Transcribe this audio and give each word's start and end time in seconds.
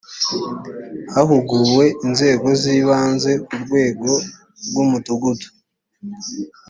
hahuguwe 1.13 1.85
inzego 2.05 2.47
z 2.61 2.63
ibanze 2.77 3.31
ku 3.45 3.53
rwego 3.63 4.11
rw 4.67 4.75
umudugudu 4.83 5.47